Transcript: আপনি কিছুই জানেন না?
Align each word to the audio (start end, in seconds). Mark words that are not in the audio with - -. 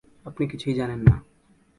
আপনি 0.25 0.43
কিছুই 0.47 0.73
জানেন 0.73 0.99
না? 1.07 1.15